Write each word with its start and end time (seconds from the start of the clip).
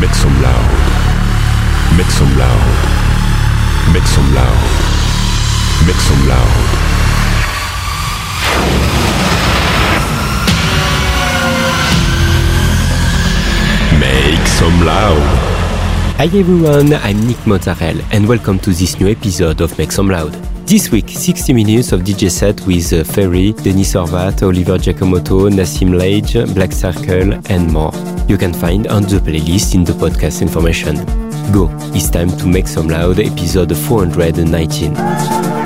Make 0.00 0.14
some 0.14 0.40
loud. 0.40 1.94
Make 1.94 2.10
some 2.10 2.38
loud. 2.38 3.92
Make 3.92 4.06
some 4.06 4.34
loud. 4.34 4.60
Make 5.86 5.96
some 5.96 6.26
loud. 6.26 6.56
Make 14.00 14.46
some 14.46 14.86
loud. 14.86 15.50
Hi 16.16 16.24
everyone, 16.24 16.94
I'm 16.94 17.20
Nick 17.26 17.46
Mozzarella 17.46 18.02
and 18.10 18.26
welcome 18.26 18.58
to 18.60 18.70
this 18.70 18.98
new 18.98 19.08
episode 19.10 19.60
of 19.60 19.76
Make 19.76 19.92
Some 19.92 20.08
Loud. 20.08 20.32
This 20.66 20.90
week, 20.90 21.10
60 21.10 21.52
minutes 21.52 21.92
of 21.92 22.00
DJ 22.00 22.30
set 22.30 22.66
with 22.66 22.90
uh, 22.94 23.04
Ferry, 23.04 23.52
Denis 23.52 23.94
Orvat, 23.94 24.42
Oliver 24.42 24.78
Giacomotto, 24.78 25.50
Nassim 25.50 25.92
Lage, 25.98 26.54
Black 26.54 26.72
Circle 26.72 27.38
and 27.50 27.70
more. 27.70 28.19
You 28.30 28.38
can 28.38 28.52
find 28.52 28.86
on 28.86 29.02
the 29.02 29.18
playlist 29.18 29.74
in 29.74 29.82
the 29.82 29.92
podcast 29.92 30.40
information. 30.40 30.94
Go, 31.52 31.68
it's 31.92 32.08
time 32.08 32.30
to 32.38 32.46
Make 32.46 32.68
Some 32.68 32.86
Loud 32.86 33.18
episode 33.18 33.76
419. 33.76 35.59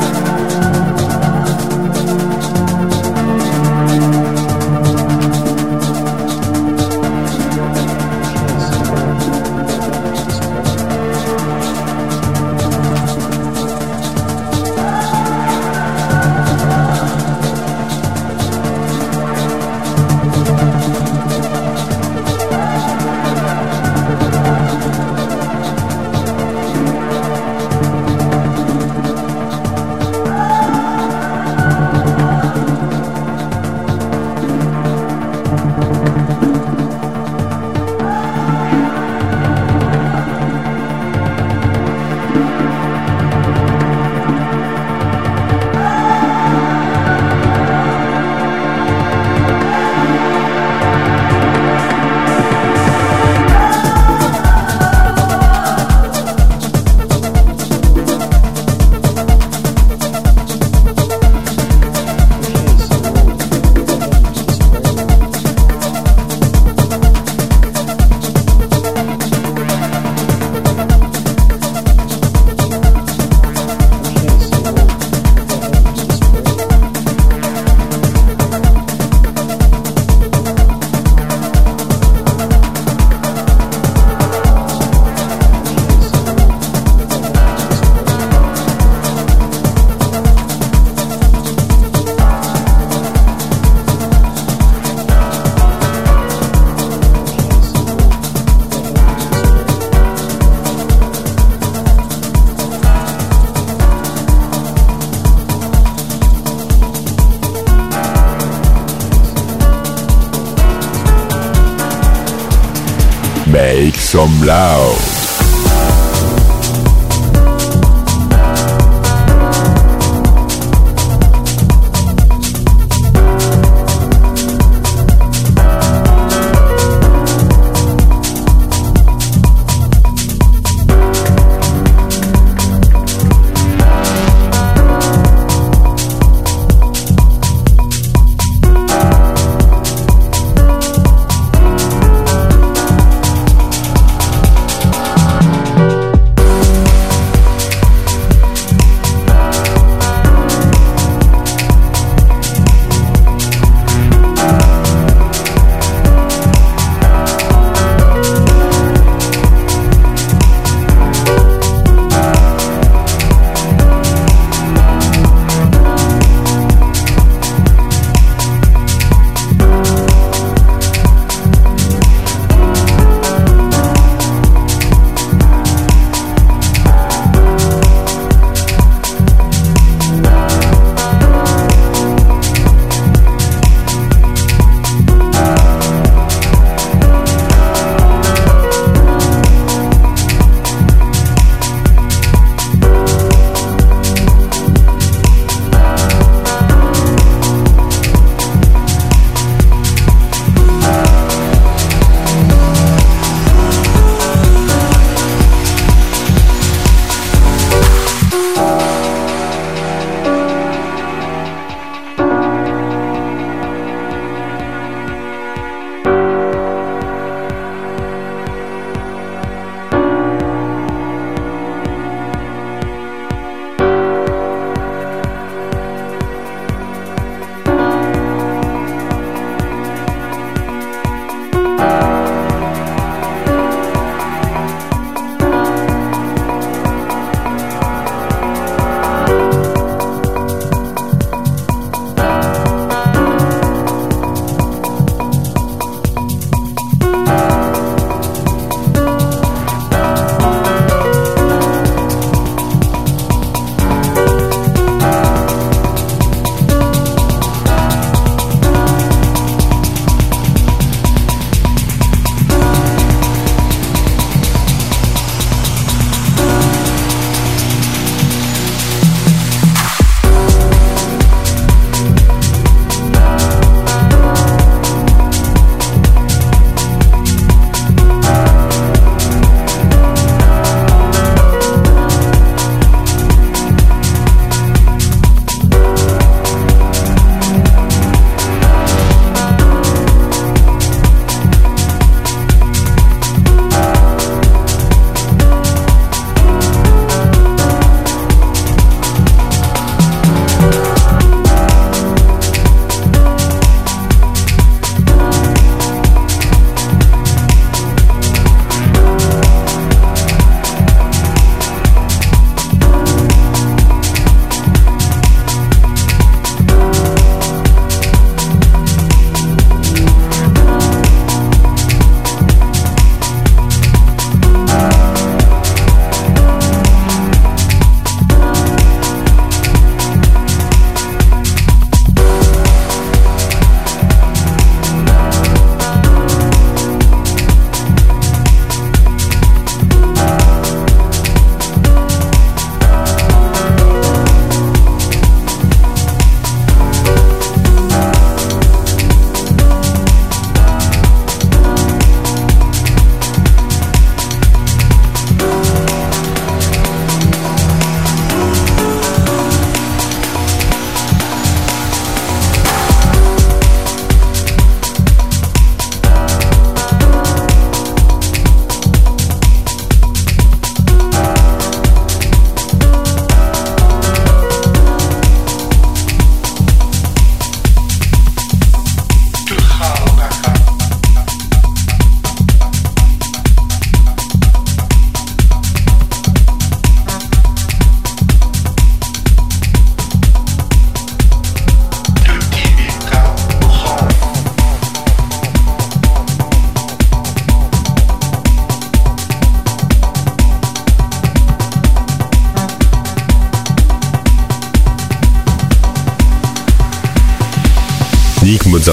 Blau. 114.45 114.94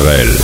Some 0.02 0.41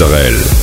Mozzarella. 0.00 0.57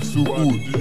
feel 0.00 0.24
so 0.24 0.24
good. 0.24 0.71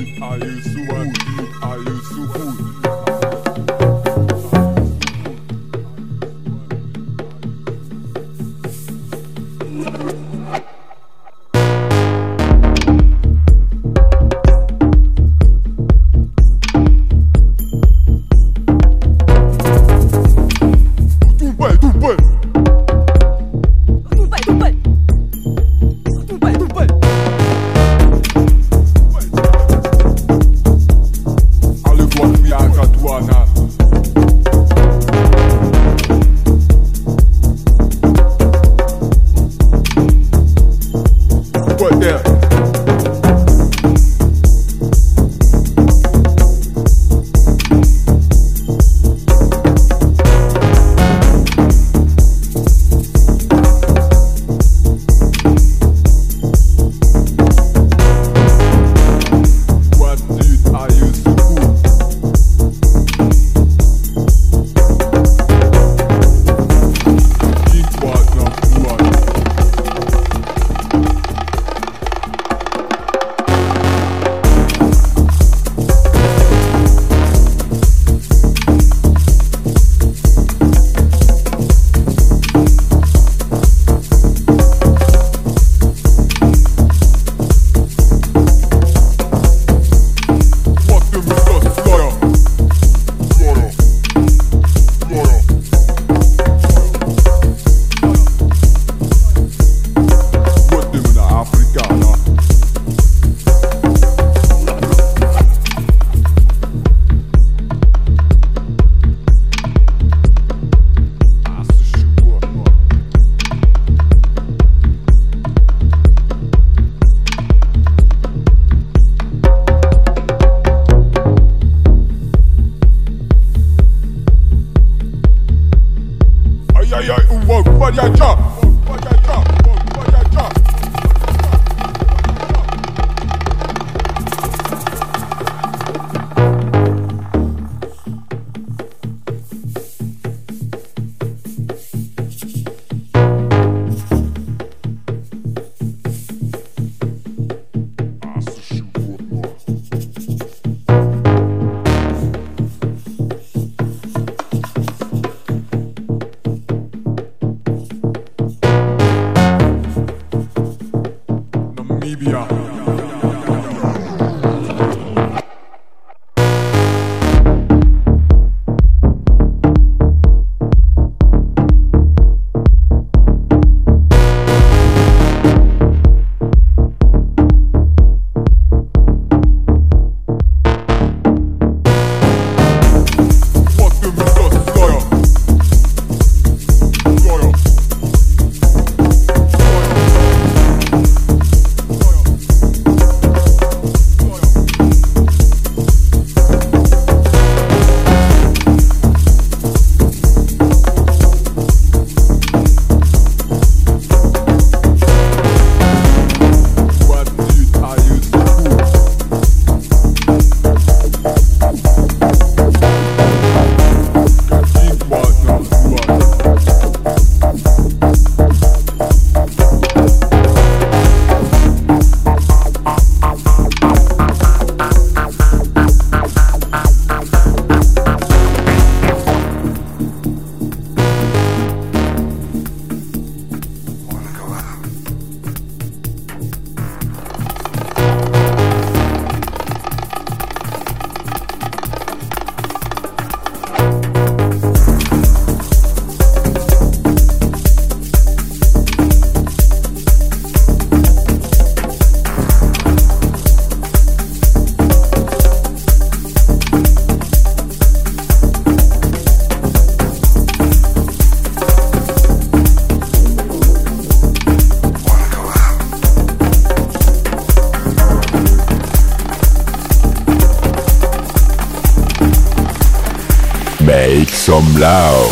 Some 274.52 274.76
loud. 274.76 275.31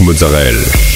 Mozzarella. 0.00 0.91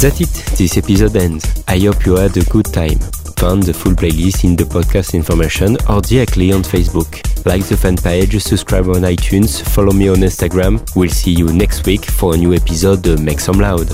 That's 0.00 0.20
it, 0.20 0.56
this 0.56 0.76
episode 0.76 1.16
ends. 1.16 1.64
I 1.66 1.80
hope 1.80 2.06
you 2.06 2.14
had 2.14 2.36
a 2.36 2.44
good 2.44 2.66
time. 2.66 2.98
Find 3.38 3.62
the 3.62 3.74
full 3.74 3.94
playlist 3.94 4.44
in 4.44 4.54
the 4.54 4.64
podcast 4.64 5.14
information 5.14 5.76
or 5.88 6.00
directly 6.00 6.52
on 6.52 6.62
Facebook. 6.62 7.20
Like 7.44 7.64
the 7.64 7.76
fan 7.76 7.96
page, 7.96 8.40
subscribe 8.40 8.88
on 8.88 9.02
iTunes, 9.02 9.62
follow 9.62 9.92
me 9.92 10.08
on 10.08 10.18
Instagram. 10.18 10.80
We'll 10.94 11.10
see 11.10 11.32
you 11.32 11.52
next 11.52 11.86
week 11.86 12.04
for 12.04 12.34
a 12.34 12.36
new 12.36 12.54
episode 12.54 13.20
Make 13.20 13.40
Some 13.40 13.58
Loud. 13.58 13.90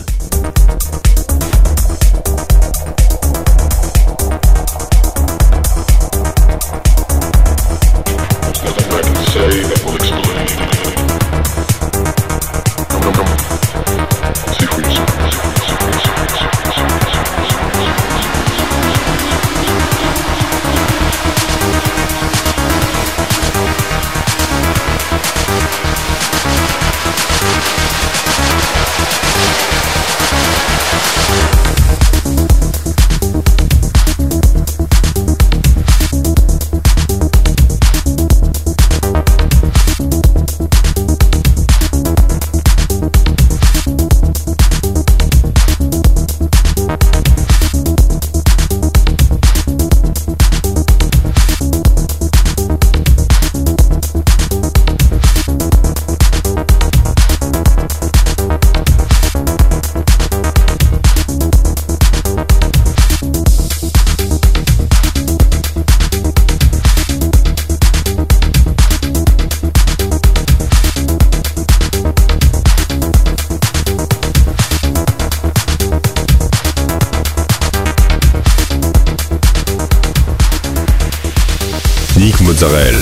Mozzarella. 82.61 82.99